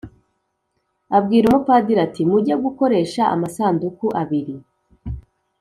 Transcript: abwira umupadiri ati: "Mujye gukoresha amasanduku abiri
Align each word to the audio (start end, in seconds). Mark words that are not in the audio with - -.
abwira 1.17 1.45
umupadiri 1.47 1.99
ati: 2.07 2.21
"Mujye 2.29 2.55
gukoresha 2.65 3.21
amasanduku 3.33 4.05
abiri 4.21 4.55